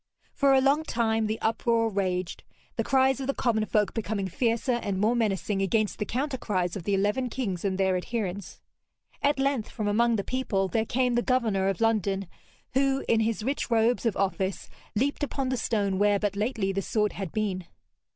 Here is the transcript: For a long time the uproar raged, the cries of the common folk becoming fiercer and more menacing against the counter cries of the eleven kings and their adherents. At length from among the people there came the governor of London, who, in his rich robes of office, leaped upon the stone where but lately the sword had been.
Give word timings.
For 0.33 0.55
a 0.55 0.61
long 0.61 0.81
time 0.83 1.27
the 1.27 1.39
uproar 1.41 1.87
raged, 1.87 2.43
the 2.75 2.83
cries 2.83 3.19
of 3.19 3.27
the 3.27 3.35
common 3.35 3.65
folk 3.67 3.93
becoming 3.93 4.27
fiercer 4.27 4.71
and 4.81 4.97
more 4.99 5.15
menacing 5.15 5.61
against 5.61 5.99
the 5.99 6.07
counter 6.07 6.39
cries 6.39 6.75
of 6.75 6.85
the 6.85 6.95
eleven 6.95 7.29
kings 7.29 7.63
and 7.63 7.77
their 7.77 7.95
adherents. 7.95 8.61
At 9.21 9.37
length 9.37 9.69
from 9.69 9.87
among 9.87 10.15
the 10.15 10.23
people 10.23 10.67
there 10.67 10.85
came 10.87 11.13
the 11.13 11.21
governor 11.21 11.67
of 11.67 11.81
London, 11.81 12.27
who, 12.73 13.05
in 13.07 13.19
his 13.19 13.43
rich 13.43 13.69
robes 13.69 14.07
of 14.07 14.17
office, 14.17 14.69
leaped 14.95 15.23
upon 15.23 15.49
the 15.49 15.55
stone 15.55 15.99
where 15.99 16.17
but 16.17 16.35
lately 16.35 16.71
the 16.73 16.81
sword 16.81 17.13
had 17.13 17.31
been. 17.31 17.65